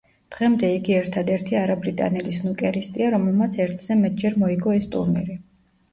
დღემდე 0.35 0.69
იგი 0.75 0.95
ერთადერთი 0.99 1.59
არაბრიტანელი 1.59 2.33
სნუკერისტია, 2.37 3.11
რომელმაც 3.17 3.59
ერთზე 3.67 3.99
მეტჯერ 4.03 4.43
მოიგო 4.45 4.75
ეს 4.79 4.93
ტურნირი. 4.97 5.39